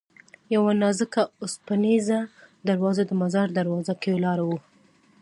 یوه 0.55 0.71
نازکه 0.81 1.21
اوسپنیزه 1.41 2.19
دروازه 2.67 3.03
د 3.07 3.11
مزار 3.21 3.47
دروازه 3.57 3.93
کې 4.01 4.09
ولاړه 4.13 4.43
وه. 4.49 4.59